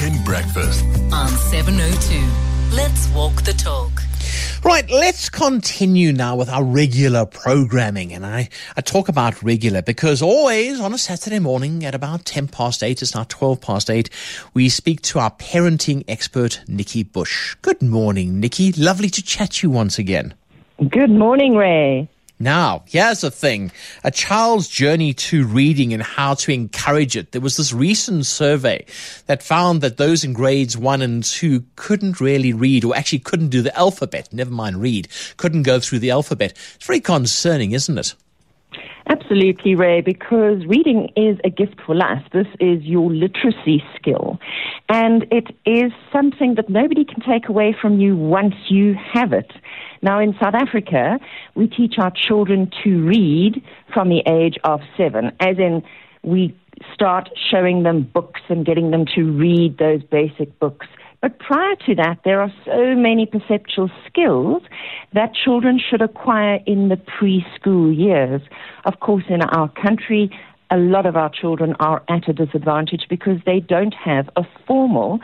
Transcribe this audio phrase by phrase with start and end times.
[0.00, 0.84] Weekend Breakfast.
[1.12, 2.76] on 702.
[2.76, 3.90] Let's walk the talk.
[4.62, 8.12] Right, let's continue now with our regular programming.
[8.12, 12.46] And I, I talk about regular because always on a Saturday morning at about 10
[12.46, 14.08] past 8, it's now 12 past 8,
[14.54, 17.56] we speak to our parenting expert, Nikki Bush.
[17.62, 18.70] Good morning, Nikki.
[18.72, 20.32] Lovely to chat to you once again.
[20.88, 22.08] Good morning, Ray.
[22.40, 23.72] Now, here's the thing
[24.04, 27.32] a child's journey to reading and how to encourage it.
[27.32, 28.84] There was this recent survey
[29.26, 33.48] that found that those in grades one and two couldn't really read or actually couldn't
[33.48, 36.52] do the alphabet, never mind read, couldn't go through the alphabet.
[36.76, 38.14] It's very concerning, isn't it?
[39.10, 42.22] Absolutely, Ray, because reading is a gift for life.
[42.32, 44.38] This is your literacy skill.
[44.90, 49.50] And it is something that nobody can take away from you once you have it.
[50.02, 51.18] Now, in South Africa,
[51.54, 53.62] we teach our children to read
[53.94, 55.82] from the age of seven, as in
[56.22, 56.54] we
[56.92, 60.86] start showing them books and getting them to read those basic books.
[61.20, 64.62] But prior to that, there are so many perceptual skills
[65.14, 68.40] that children should acquire in the preschool years.
[68.84, 70.30] Of course, in our country,
[70.70, 75.18] a lot of our children are at a disadvantage because they don't have a formal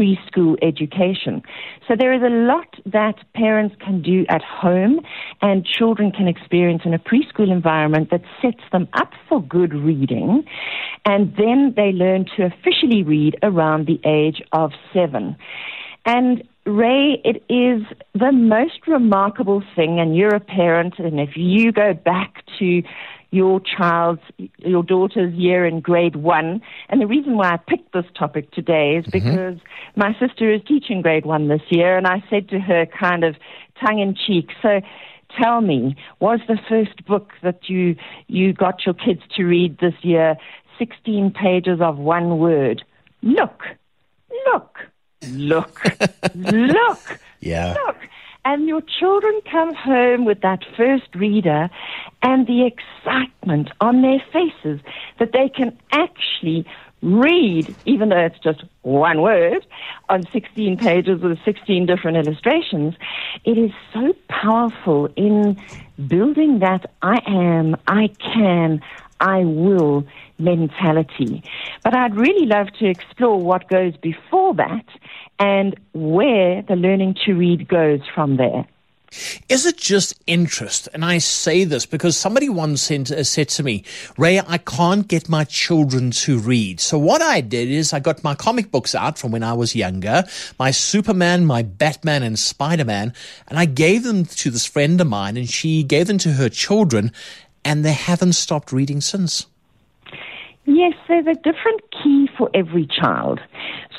[0.00, 1.42] preschool education.
[1.86, 5.00] So there is a lot that parents can do at home
[5.42, 10.44] and children can experience in a preschool environment that sets them up for good reading.
[11.04, 15.36] And then they learn to officially read around the age of seven.
[16.06, 17.82] And Ray, it is
[18.14, 22.82] the most remarkable thing, and you're a parent, and if you go back to
[23.30, 24.22] your child's,
[24.58, 26.60] your daughter's year in grade one.
[26.88, 29.30] And the reason why I picked this topic today is mm-hmm.
[29.30, 29.58] because
[29.96, 33.36] my sister is teaching grade one this year, and I said to her, kind of
[33.84, 34.80] tongue in cheek, so
[35.40, 39.94] tell me, was the first book that you you got your kids to read this
[40.02, 40.36] year
[40.78, 42.82] 16 pages of one word?
[43.22, 43.62] Look,
[44.46, 44.78] look,
[45.30, 45.80] look,
[46.34, 47.20] look.
[47.40, 47.74] Yeah.
[47.86, 47.96] Look.
[48.44, 51.68] And your children come home with that first reader
[52.22, 54.80] and the excitement on their faces
[55.18, 56.66] that they can actually
[57.02, 59.66] read, even though it's just one word,
[60.08, 62.94] on 16 pages with 16 different illustrations.
[63.44, 65.60] It is so powerful in
[66.06, 68.82] building that I am, I can,
[69.20, 70.04] I will
[70.38, 71.42] mentality.
[71.84, 74.86] But I'd really love to explore what goes before that
[75.38, 78.66] and where the learning to read goes from there.
[79.48, 80.88] Is it just interest?
[80.94, 83.84] And I say this because somebody once uh, said to me,
[84.16, 86.78] Ray, I can't get my children to read.
[86.78, 89.74] So what I did is I got my comic books out from when I was
[89.74, 90.22] younger,
[90.60, 93.12] my Superman, my Batman and Spider-Man,
[93.48, 96.48] and I gave them to this friend of mine and she gave them to her
[96.48, 97.10] children
[97.64, 99.46] and they haven't stopped reading since.
[100.64, 103.40] Yes, there's a different key for every child.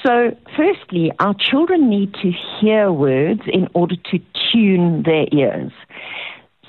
[0.04, 4.20] So, firstly, our children need to hear words in order to
[4.52, 5.72] tune their ears.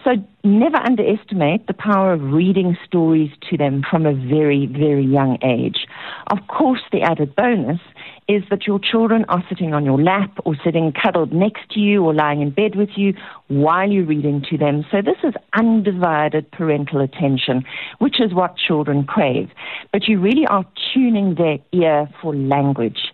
[0.04, 5.38] So, never underestimate the power of reading stories to them from a very, very young
[5.44, 5.86] age.
[6.30, 7.80] Of course, the added bonus
[8.28, 12.05] is that your children are sitting on your lap or sitting cuddled next to you
[12.05, 13.15] or lying in bed with you
[13.49, 14.84] while you're reading to them.
[14.91, 17.65] So this is undivided parental attention,
[17.99, 19.50] which is what children crave.
[19.93, 23.12] But you really are tuning their ear for language.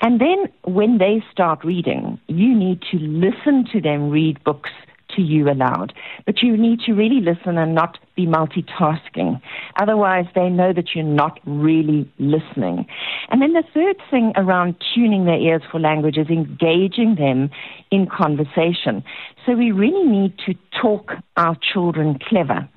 [0.00, 4.70] And then when they start reading, you need to listen to them read books
[5.18, 5.92] to you aloud.
[6.24, 9.40] But you need to really listen and not be multitasking.
[9.80, 12.86] Otherwise, they know that you're not really listening.
[13.30, 17.50] And then the third thing around tuning their ears for language is engaging them
[17.90, 19.02] in conversation.
[19.44, 22.68] So we really need to talk our children clever.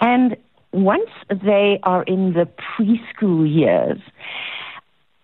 [0.00, 0.36] And
[0.72, 4.00] once they are in the preschool years,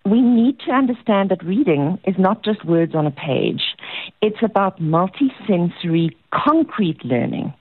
[0.05, 3.61] we need to understand that reading is not just words on a page.
[4.21, 7.53] It's about multisensory, concrete learning.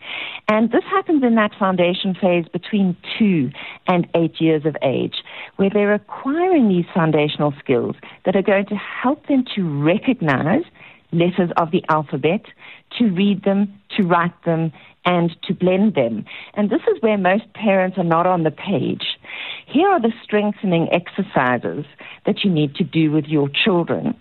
[0.49, 3.51] And this happens in that foundation phase between two
[3.87, 5.17] and eight years of age,
[5.57, 10.65] where they're acquiring these foundational skills that are going to help them to recognize
[11.13, 12.43] letters of the alphabet,
[12.99, 14.73] to read them, to write them,
[15.05, 16.25] and to blend them.
[16.55, 19.19] And this is where most parents are not on the page.
[19.67, 21.85] Here are the strengthening exercises
[22.27, 24.15] that you need to do with your children.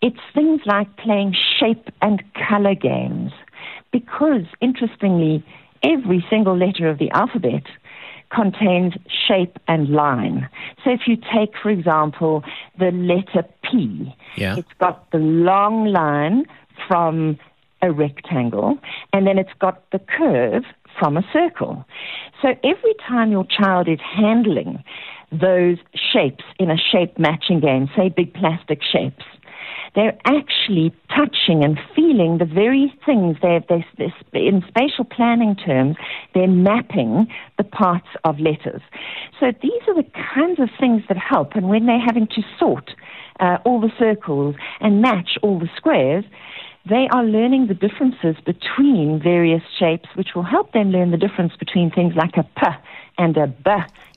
[0.00, 3.32] It's things like playing shape and color games,
[3.92, 5.44] because interestingly,
[5.82, 7.64] every single letter of the alphabet
[8.30, 8.94] contains
[9.26, 10.48] shape and line.
[10.84, 12.44] So if you take, for example,
[12.78, 14.56] the letter P, Yeah.
[14.56, 16.44] it's got the long line
[16.86, 17.38] from
[17.80, 18.78] a rectangle,
[19.12, 20.64] and then it's got the curve
[20.98, 21.84] from a circle.
[22.42, 24.82] So every time your child is handling
[25.30, 25.78] those
[26.12, 29.24] shapes in a shape matching game, say big plastic shapes.
[29.94, 35.96] They're actually touching and feeling the very things they're, they're, they're, in spatial planning terms,
[36.34, 38.82] they're mapping the parts of letters.
[39.40, 41.54] So these are the kinds of things that help.
[41.54, 42.90] And when they're having to sort
[43.40, 46.24] uh, all the circles and match all the squares,
[46.86, 51.54] they are learning the differences between various shapes, which will help them learn the difference
[51.56, 52.66] between things like a p
[53.18, 53.70] and a b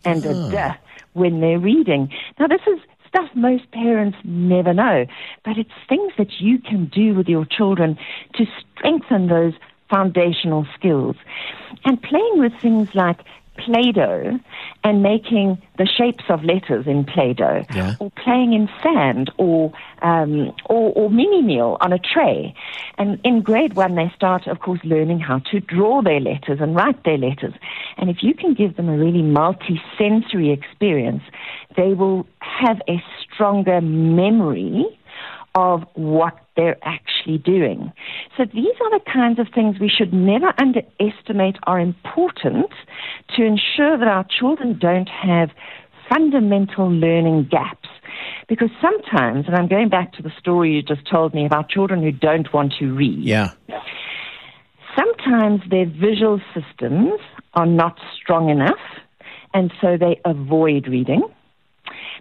[0.06, 0.78] and a d ah.
[1.14, 2.10] when they're reading.
[2.40, 5.06] Now, this is stuff most parents never know,
[5.44, 7.98] but it's things that you can do with your children
[8.36, 9.54] to strengthen those
[9.90, 11.18] foundational skills.
[11.84, 13.20] And playing with things like
[13.58, 14.40] Play Doh
[14.84, 17.96] and making the shapes of letters in Play Doh, yeah.
[18.00, 19.72] or playing in sand, or,
[20.02, 22.56] um, or, or mealie meal on a tray.
[22.98, 26.76] And in grade one, they start, of course, learning how to draw their letters and
[26.76, 27.54] write their letters.
[27.98, 31.24] And if you can give them a really multi sensory experience,
[31.76, 34.86] they will have a stronger memory
[35.56, 37.92] of what they're actually doing.
[38.38, 42.72] So these are the kinds of things we should never underestimate are important
[43.36, 45.50] to ensure that our children don't have
[46.10, 47.90] fundamental learning gaps.
[48.48, 52.02] Because sometimes, and I'm going back to the story you just told me about children
[52.04, 53.24] who don't want to read.
[53.24, 53.52] Yeah.
[54.98, 57.20] Sometimes their visual systems
[57.54, 58.80] are not strong enough,
[59.54, 61.22] and so they avoid reading.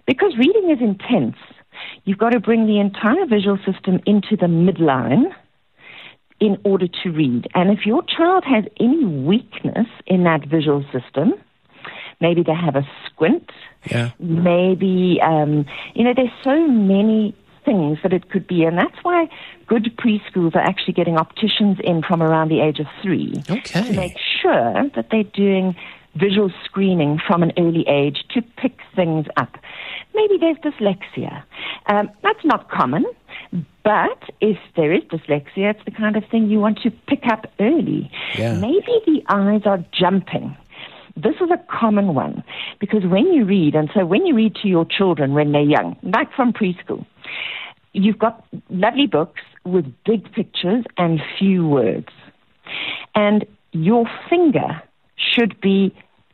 [0.07, 1.35] Because reading is intense,
[2.05, 5.33] you've got to bring the entire visual system into the midline
[6.39, 7.47] in order to read.
[7.53, 11.33] And if your child has any weakness in that visual system,
[12.19, 13.51] maybe they have a squint,
[13.89, 14.09] Yeah.
[14.19, 18.63] maybe, um, you know, there's so many things that it could be.
[18.63, 19.29] And that's why
[19.67, 23.33] good preschools are actually getting opticians in from around the age of three
[23.87, 25.75] to make sure that they're doing
[26.15, 29.57] visual screening from an early age to pick things up.
[30.13, 31.43] Maybe there's dyslexia.
[31.87, 33.05] Um, that's not common,
[33.83, 37.45] but if there is dyslexia, it's the kind of thing you want to pick up
[37.59, 38.11] early.
[38.37, 38.53] Yeah.
[38.55, 40.55] Maybe the eyes are jumping.
[41.15, 42.43] This is a common one
[42.79, 45.97] because when you read, and so when you read to your children when they're young,
[46.03, 47.05] like from preschool,
[47.93, 52.07] you've got lovely books with big pictures and few words.
[53.15, 54.81] And your finger
[55.17, 55.93] should be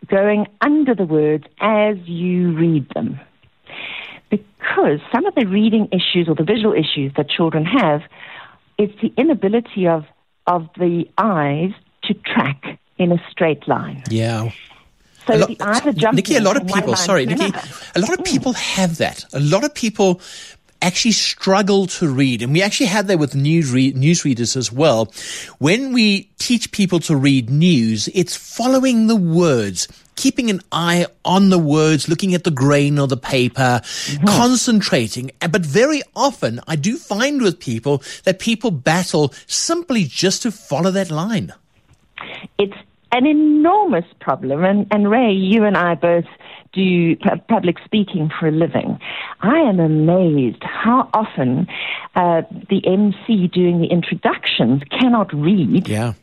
[0.09, 3.19] going under the words as you read them.
[4.77, 8.01] Because some of the reading issues or the visual issues that children have,
[8.77, 10.06] it's the inability of,
[10.45, 11.71] of the eyes
[12.03, 14.03] to track in a straight line.
[14.09, 14.51] Yeah.
[15.25, 16.15] So A lot- the eyes are jumping.
[16.18, 17.51] Nikki, a lot of people, sorry, Nikki,
[17.95, 19.25] a lot of people have that.
[19.33, 20.21] A lot of people
[20.81, 22.41] actually struggle to read.
[22.41, 25.12] And we actually have that with news, re- news readers as well.
[25.59, 29.88] When we teach people to read news, it's following the words.
[30.15, 33.81] Keeping an eye on the words, looking at the grain of the paper,
[34.25, 35.29] concentrating.
[35.41, 40.51] Uh, But very often, I do find with people that people battle simply just to
[40.51, 41.53] follow that line.
[42.57, 42.74] it's
[43.12, 44.63] an enormous problem.
[44.65, 46.25] And, and Ray, you and I both
[46.77, 49.00] do pu- public speaking for a living.
[49.41, 51.68] I am amazed how often
[52.15, 56.13] uh, the MC doing the introductions cannot read Yeah.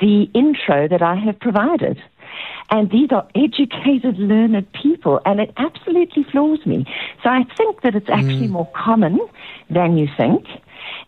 [0.00, 1.96] the intro that I have provided.
[2.70, 6.84] And these are educated, learned people, and it absolutely floors me.
[7.22, 9.18] So I think that it's actually more common
[9.70, 10.44] than you think.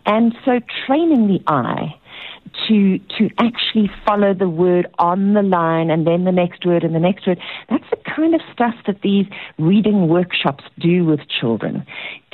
[0.06, 1.94] And so training the eye
[2.68, 6.94] to to actually follow the word on the line and then the next word and
[6.94, 7.38] the next word.
[7.68, 9.26] That's the kind of stuff that these
[9.58, 11.86] reading workshops do with children,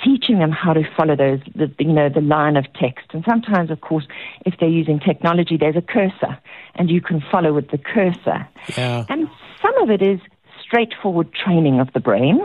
[0.03, 3.07] teaching them how to follow those the, you know the line of text.
[3.13, 4.07] And sometimes, of course,
[4.45, 6.39] if they're using technology, there's a cursor,
[6.75, 8.49] and you can follow with the cursor.
[8.77, 9.05] Yeah.
[9.09, 9.29] And
[9.63, 10.21] some of it is
[10.67, 12.41] straightforward training of the brain.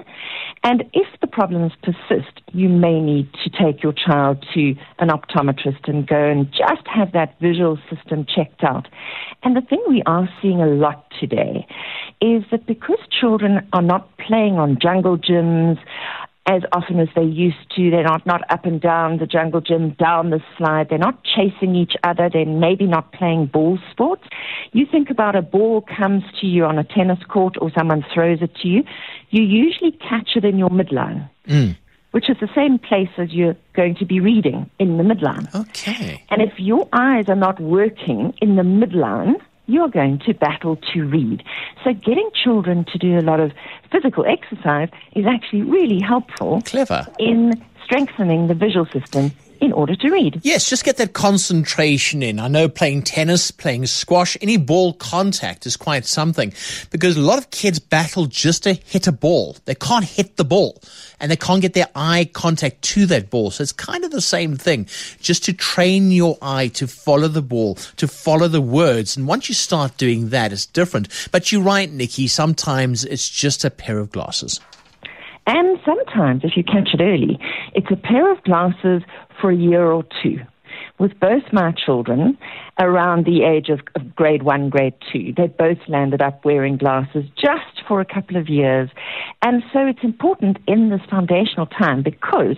[0.63, 5.87] And if the problems persist, you may need to take your child to an optometrist
[5.87, 8.87] and go and just have that visual system checked out.
[9.43, 11.65] And the thing we are seeing a lot today
[12.21, 15.79] is that because children are not playing on jungle gyms,
[16.47, 17.91] as often as they used to.
[17.91, 20.89] They're not, not up and down the jungle gym, down the slide.
[20.89, 22.29] They're not chasing each other.
[22.31, 24.23] They're maybe not playing ball sports.
[24.71, 28.41] You think about a ball comes to you on a tennis court or someone throws
[28.41, 28.83] it to you.
[29.29, 31.77] You usually catch it in your midline, mm.
[32.11, 35.53] which is the same place as you're going to be reading in the midline.
[35.53, 36.23] Okay.
[36.29, 39.35] And if your eyes are not working in the midline,
[39.71, 41.43] you're going to battle to read.
[41.83, 43.51] So getting children to do a lot of
[43.91, 47.07] physical exercise is actually really helpful Clever.
[47.19, 50.41] in strengthening the visual system in order to read.
[50.43, 52.39] Yes, just get that concentration in.
[52.39, 56.51] I know playing tennis, playing squash, any ball contact is quite something
[56.89, 59.55] because a lot of kids battle just to hit a ball.
[59.65, 60.81] They can't hit the ball
[61.19, 63.51] and they can't get their eye contact to that ball.
[63.51, 64.87] So it's kind of the same thing,
[65.19, 69.15] just to train your eye to follow the ball, to follow the words.
[69.15, 71.07] And once you start doing that, it's different.
[71.31, 74.59] But you're right, Nikki, sometimes it's just a pair of glasses.
[75.47, 77.39] And sometimes, if you catch it early,
[77.73, 79.01] it's a pair of glasses
[79.41, 80.39] for a year or two.
[80.99, 82.37] With both my children,
[82.79, 87.25] around the age of, of, grade one, grade two, they both landed up wearing glasses
[87.35, 88.89] just for a couple of years.
[89.41, 92.57] And so it's important in this foundational time because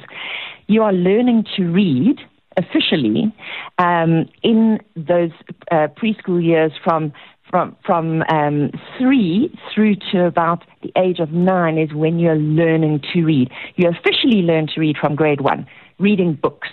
[0.68, 2.20] you are learning to read
[2.58, 3.34] officially
[3.80, 5.32] um, in those
[5.72, 7.14] uh, preschool years from
[7.50, 13.02] from from um, three through to about the age of nine is when you're learning
[13.14, 13.50] to read.
[13.76, 15.68] You officially learn to read from grade one,
[16.00, 16.70] reading books,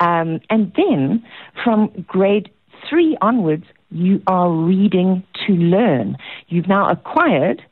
[0.00, 1.24] um, and then
[1.62, 2.50] from grade
[2.88, 6.16] three onwards, you are reading to learn.
[6.48, 7.62] You've now acquired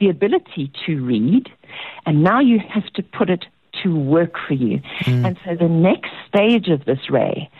[0.00, 1.48] the ability to read,
[2.06, 3.44] and now you have to put it
[3.82, 4.80] to work for you.
[5.04, 5.26] Mm.
[5.26, 7.50] And so the next stage of this, Ray,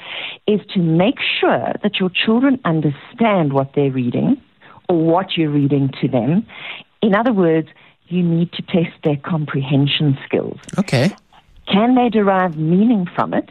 [0.47, 4.41] is to make sure that your children understand what they're reading
[4.89, 6.47] or what you're reading to them.
[7.01, 7.69] In other words,
[8.09, 10.59] you need to test their comprehension skills.
[10.79, 11.11] Okay.
[11.67, 13.51] Can they derive meaning from it,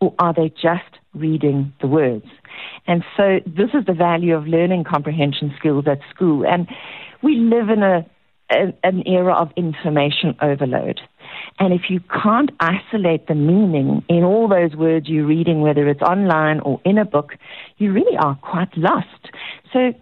[0.00, 2.26] or are they just reading the words?
[2.86, 6.46] And so this is the value of learning comprehension skills at school.
[6.46, 6.68] And
[7.22, 8.06] we live in a,
[8.50, 11.00] a an era of information overload.
[11.58, 16.02] And if you can't isolate the meaning in all those words you're reading, whether it's
[16.02, 17.32] online or in a book,
[17.78, 19.30] you really are quite lost.
[19.72, 19.92] So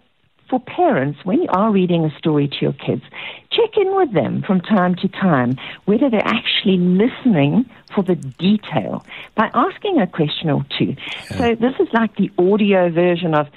[0.49, 3.03] for parents, when you are reading a story to your kids,
[3.51, 9.05] check in with them from time to time whether they're actually listening for the detail
[9.35, 10.95] by asking a question or two.
[11.31, 11.37] Yeah.
[11.37, 13.47] So this is like the audio version of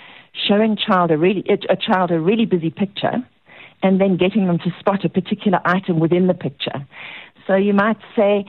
[0.48, 3.24] showing child a really a child a really busy picture
[3.82, 6.86] and then getting them to spot a particular item within the picture.
[7.46, 8.44] So you might say,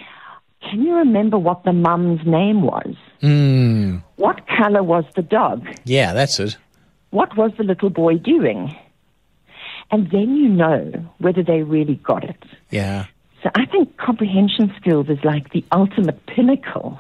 [0.70, 2.96] Can you remember what the mum's name was?
[3.22, 4.04] Mm.
[4.18, 5.66] What color was the dog?
[5.86, 6.58] Yeah, that's it.
[7.12, 8.76] What was the little boy doing?
[9.92, 12.44] And then you know whether they really got it.
[12.70, 13.06] Yeah.
[13.44, 17.00] So I think comprehension skills is like the ultimate pinnacle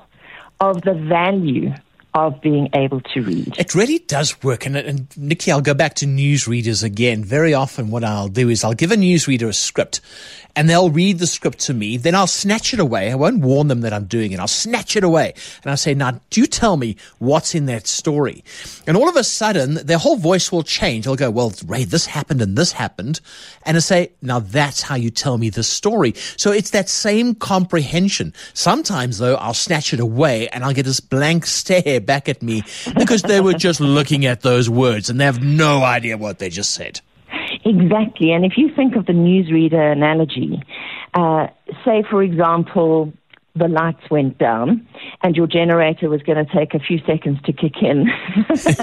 [0.60, 1.72] of the value
[2.13, 3.56] of being able to read.
[3.58, 4.65] It really does work.
[4.65, 7.24] And, and Nikki, I'll go back to newsreaders again.
[7.24, 10.01] Very often, what I'll do is I'll give a newsreader a script
[10.55, 11.98] and they'll read the script to me.
[11.98, 13.12] Then I'll snatch it away.
[13.12, 14.39] I won't warn them that I'm doing it.
[14.39, 15.34] I'll snatch it away.
[15.63, 18.43] And I'll say, now, do tell me what's in that story?
[18.88, 21.05] And all of a sudden, their whole voice will change.
[21.05, 23.22] They'll go, well, Ray, this happened and this happened.
[23.63, 26.13] And I say, now that's how you tell me the story.
[26.38, 28.34] So it's that same comprehension.
[28.53, 32.63] Sometimes, though, I'll snatch it away and I'll get this blank stare back at me
[32.98, 36.50] because they were just looking at those words and they have no idea what they
[36.50, 37.01] just said.
[37.65, 38.32] Exactly.
[38.32, 40.62] And if you think of the newsreader analogy,
[41.13, 41.48] uh,
[41.86, 43.13] say, for example,
[43.56, 44.88] the lights went down
[45.22, 48.10] and your generator was going to take a few seconds to kick in.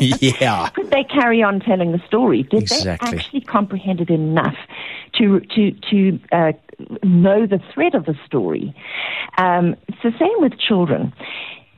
[0.21, 0.69] yeah.
[0.75, 2.43] Could they carry on telling the story?
[2.43, 3.11] Did exactly.
[3.11, 4.57] they actually comprehend it enough
[5.15, 6.53] to, to, to uh,
[7.03, 8.75] know the thread of the story?
[9.39, 11.15] Um, it's the same with children.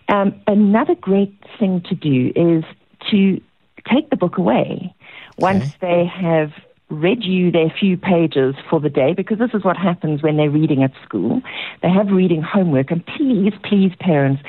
[0.08, 2.64] Um, another great thing to do is
[3.10, 3.40] to
[3.88, 4.94] take the book away
[5.38, 5.76] once okay.
[5.80, 6.52] they have
[6.90, 10.50] read you their few pages for the day because this is what happens when they're
[10.50, 11.40] reading at school.
[11.82, 14.42] They have reading homework, and please, please, parents,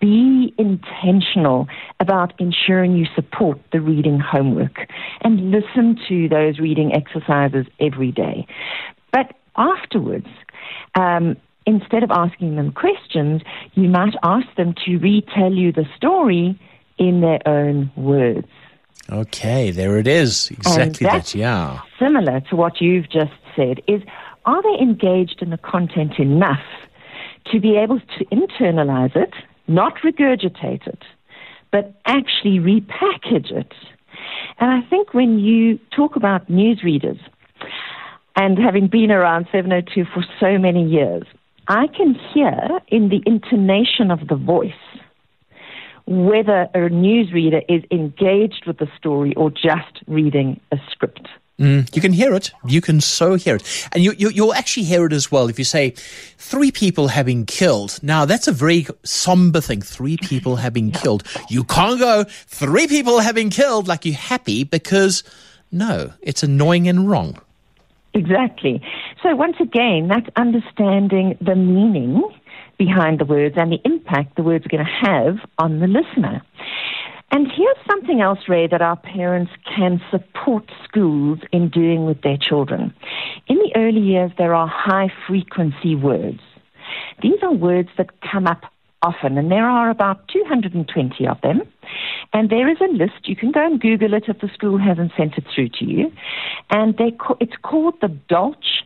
[0.00, 1.68] be intentional
[2.00, 4.88] about ensuring you support the reading homework
[5.20, 8.46] and listen to those reading exercises every day.
[9.12, 10.28] But afterwards,
[10.94, 13.42] um, instead of asking them questions,
[13.74, 16.58] you might ask them to retell you the story
[16.98, 18.48] in their own words.
[19.10, 20.50] Okay, there it is.
[20.50, 21.80] Exactly that, yeah.
[21.98, 24.02] Similar to what you've just said is
[24.44, 26.64] are they engaged in the content enough
[27.52, 29.32] to be able to internalize it,
[29.68, 31.02] not regurgitate it,
[31.70, 33.72] but actually repackage it?
[34.58, 37.20] And I think when you talk about newsreaders,
[38.36, 41.24] and having been around 702 for so many years,
[41.68, 44.72] I can hear in the intonation of the voice
[46.06, 51.28] whether a newsreader is engaged with the story or just reading a script.
[51.58, 52.50] Mm, you can hear it.
[52.66, 53.88] You can so hear it.
[53.92, 55.94] And you, you, you'll actually hear it as well if you say,
[56.36, 57.98] three people have been killed.
[58.02, 59.80] Now, that's a very somber thing.
[59.80, 61.24] Three people have been killed.
[61.48, 65.24] You can't go, three people have been killed like you're happy because,
[65.72, 67.38] no, it's annoying and wrong.
[68.12, 68.82] Exactly.
[69.22, 72.22] So once again, that's understanding the meaning
[72.78, 76.42] behind the words and the impact the words are going to have on the listener.
[77.30, 82.36] And here's something else, Ray, that our parents can support schools in doing with their
[82.36, 82.94] children.
[83.48, 86.40] In the early years, there are high frequency words.
[87.22, 88.62] These are words that come up
[89.02, 91.62] often, and there are about 220 of them.
[92.32, 93.28] And there is a list.
[93.28, 96.12] You can go and Google it if the school hasn't sent it through to you.
[96.70, 98.82] And they it's called the Dolch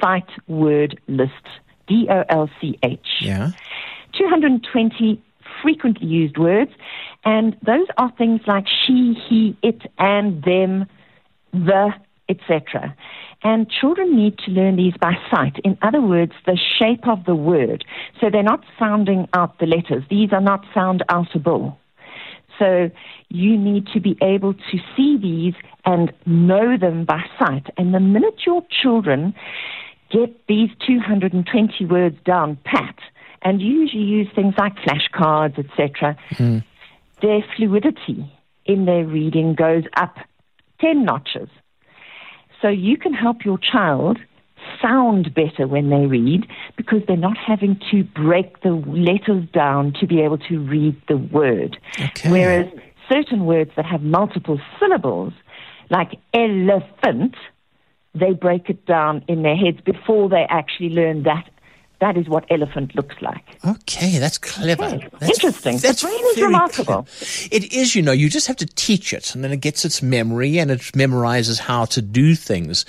[0.00, 1.46] Sight Word List,
[1.90, 3.00] D O L C H.
[3.20, 3.50] Yeah.
[4.16, 5.22] 220
[5.62, 6.70] frequently used words,
[7.24, 10.86] and those are things like she, he, it, and them,
[11.52, 11.90] the,
[12.28, 12.94] etc.
[13.42, 15.58] And children need to learn these by sight.
[15.64, 17.84] In other words, the shape of the word.
[18.20, 20.04] So they're not sounding out the letters.
[20.10, 21.76] These are not sound outable.
[22.58, 22.90] So
[23.30, 25.54] you need to be able to see these
[25.86, 27.66] and know them by sight.
[27.78, 29.34] And the minute your children
[30.10, 32.96] get these 220 words down pat,
[33.42, 36.64] and usually use things like flashcards, etc., mm.
[37.22, 38.30] their fluidity
[38.66, 40.16] in their reading goes up
[40.80, 41.48] 10 notches.
[42.60, 44.18] So you can help your child
[44.82, 50.06] sound better when they read because they're not having to break the letters down to
[50.06, 51.78] be able to read the word.
[51.98, 52.30] Okay.
[52.30, 52.66] Whereas
[53.10, 55.32] certain words that have multiple syllables,
[55.88, 57.34] like elephant,
[58.14, 61.48] they break it down in their heads before they actually learn that
[62.00, 63.44] that is what elephant looks like.
[63.64, 64.84] Okay, that's clever.
[64.84, 65.08] Okay.
[65.18, 65.76] That's, Interesting.
[65.76, 67.02] That's really remarkable.
[67.02, 67.48] Clever.
[67.50, 70.02] It is, you know, you just have to teach it and then it gets its
[70.02, 72.86] memory and it memorizes how to do things.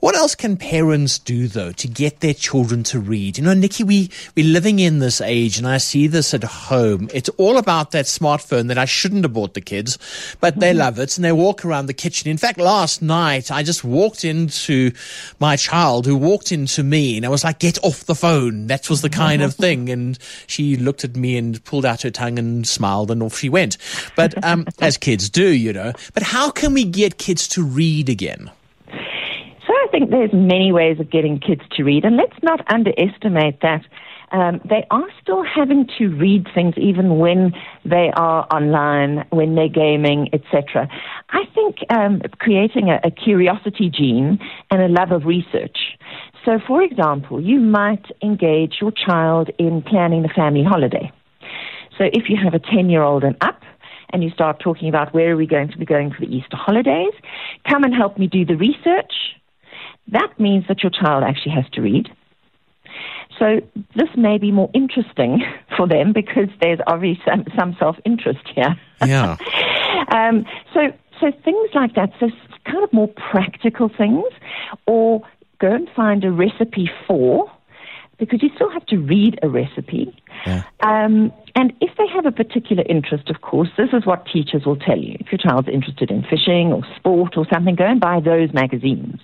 [0.00, 3.38] What else can parents do though to get their children to read?
[3.38, 7.08] You know, Nikki, we, we're living in this age and I see this at home.
[7.14, 9.98] It's all about that smartphone that I shouldn't have bought the kids,
[10.40, 10.80] but they mm-hmm.
[10.80, 12.28] love it and they walk around the kitchen.
[12.28, 14.90] In fact, last night I just walked into
[15.38, 18.88] my child who walked into me and I was like, get off the phone That
[18.90, 19.88] was the kind of thing.
[19.88, 23.48] And she looked at me and pulled out her tongue and smiled and off she
[23.48, 23.76] went.
[24.16, 25.92] But um, as kids do, you know.
[26.14, 28.50] But how can we get kids to read again?
[28.88, 33.60] So I think there's many ways of getting kids to read, and let's not underestimate
[33.60, 33.84] that.
[34.30, 39.68] Um, they are still having to read things even when they are online, when they're
[39.68, 40.88] gaming, etc.
[41.30, 44.38] I think um, creating a, a, curiosity gene
[44.70, 45.78] and a love of research
[46.48, 51.12] so, for example, you might engage your child in planning the family holiday.
[51.98, 53.60] So, if you have a 10 year old and up,
[54.14, 56.56] and you start talking about where are we going to be going for the Easter
[56.56, 57.12] holidays,
[57.68, 59.12] come and help me do the research.
[60.10, 62.08] That means that your child actually has to read.
[63.38, 63.60] So
[63.94, 65.42] this may be more interesting
[65.76, 68.74] for them because there's obviously some, some self-interest here.
[69.04, 69.36] Yeah.
[70.14, 72.08] um, so, so things like that.
[72.18, 72.30] So
[72.64, 74.24] kind of more practical things,
[74.86, 75.22] or
[75.60, 77.50] go and find a recipe for,
[78.18, 80.14] because you still have to read a recipe.
[80.46, 80.62] Yeah.
[80.80, 84.76] Um, and if they have a particular interest, of course, this is what teachers will
[84.76, 85.16] tell you.
[85.20, 89.20] If your child's interested in fishing or sport or something, go and buy those magazines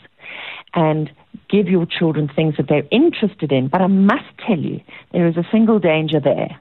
[0.74, 1.10] and
[1.48, 3.68] give your children things that they're interested in.
[3.68, 4.80] But I must tell you,
[5.12, 6.60] there is a single danger there.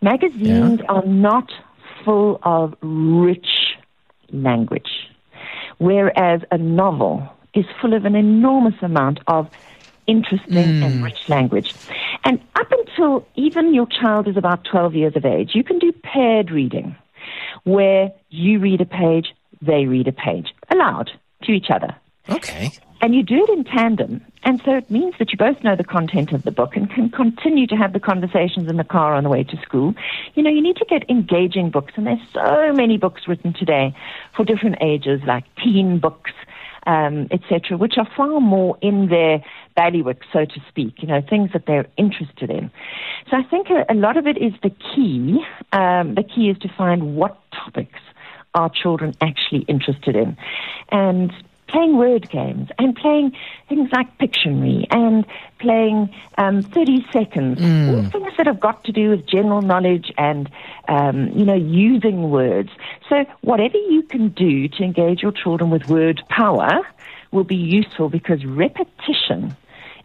[0.00, 0.86] Magazines yeah.
[0.88, 1.50] are not
[2.04, 3.48] full of rich
[4.30, 5.08] language,
[5.78, 9.50] whereas a novel is full of an enormous amount of
[10.06, 10.84] interesting mm.
[10.84, 11.74] and rich language.
[12.24, 15.92] And up until even your child is about 12 years of age, you can do
[15.92, 16.96] paired reading,
[17.64, 21.10] where you read a page, they read a page, aloud
[21.44, 21.94] to each other.
[22.28, 22.70] Okay.
[23.00, 24.24] And you do it in tandem.
[24.44, 27.10] And so it means that you both know the content of the book and can
[27.10, 29.94] continue to have the conversations in the car on the way to school.
[30.34, 33.94] You know, you need to get engaging books, and there's so many books written today
[34.34, 36.32] for different ages, like teen books,
[36.86, 39.44] um, etc., which are far more in their
[39.76, 42.70] bailiwick, so to speak, you know, things that they're interested in.
[43.30, 45.44] So I think a, a lot of it is the key.
[45.72, 48.00] Um, the key is to find what topics
[48.54, 50.36] are children actually interested in.
[50.90, 51.32] And
[51.74, 53.32] playing word games and playing
[53.68, 55.26] things like Pictionary and
[55.58, 57.88] playing um, 30 seconds, mm.
[57.88, 60.48] all things that have got to do with general knowledge and,
[60.88, 62.70] um, you know, using words.
[63.08, 66.86] So whatever you can do to engage your children with word power
[67.32, 69.56] will be useful because repetition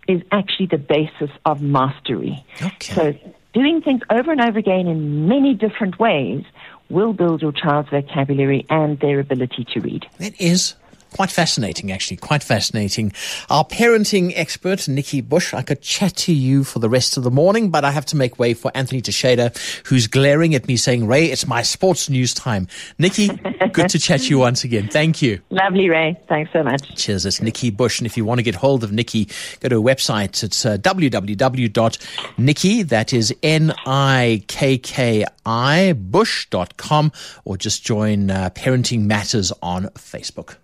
[0.07, 2.43] is actually the basis of mastery.
[2.59, 2.93] Okay.
[2.93, 3.13] So
[3.53, 6.43] doing things over and over again in many different ways
[6.89, 10.07] will build your child's vocabulary and their ability to read.
[10.17, 10.73] That is
[11.11, 13.11] quite fascinating, actually, quite fascinating.
[13.49, 17.31] Our parenting expert, Nikki Bush, I could chat to you for the rest of the
[17.31, 19.51] morning, but I have to make way for Anthony Teixeira,
[19.85, 22.67] who's glaring at me saying, Ray, it's my sports news time.
[22.97, 23.29] Nikki,
[23.73, 24.87] good to chat to you once again.
[24.87, 25.41] Thank you.
[25.49, 26.17] Lovely, Ray.
[26.27, 26.95] Thanks so much.
[26.95, 27.25] Cheers.
[27.25, 27.99] It's Nikki Bush.
[27.99, 30.43] And if you want to get hold of Nikki, go to a website.
[30.43, 34.33] It's uh, www.nikki, that is N-I-K-K-I,
[35.93, 37.11] bush.com,
[37.45, 40.55] or just join uh, Parenting Matters on Facebook.